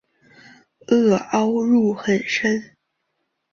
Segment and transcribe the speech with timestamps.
[0.87, 2.75] 萼凹入很深。